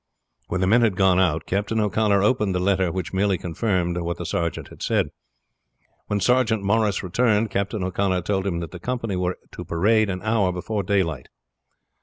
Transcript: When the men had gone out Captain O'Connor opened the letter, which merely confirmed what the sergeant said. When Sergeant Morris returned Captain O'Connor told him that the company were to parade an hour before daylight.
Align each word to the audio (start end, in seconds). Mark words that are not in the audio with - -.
When 0.47 0.61
the 0.61 0.65
men 0.65 0.81
had 0.81 0.95
gone 0.95 1.19
out 1.19 1.45
Captain 1.45 1.79
O'Connor 1.79 2.23
opened 2.23 2.55
the 2.55 2.59
letter, 2.59 2.91
which 2.91 3.13
merely 3.13 3.37
confirmed 3.37 3.99
what 4.01 4.17
the 4.17 4.25
sergeant 4.25 4.81
said. 4.81 5.09
When 6.07 6.19
Sergeant 6.19 6.63
Morris 6.63 7.03
returned 7.03 7.51
Captain 7.51 7.83
O'Connor 7.83 8.23
told 8.23 8.47
him 8.47 8.61
that 8.61 8.71
the 8.71 8.79
company 8.79 9.15
were 9.15 9.37
to 9.51 9.63
parade 9.63 10.09
an 10.09 10.23
hour 10.23 10.51
before 10.51 10.81
daylight. 10.81 11.27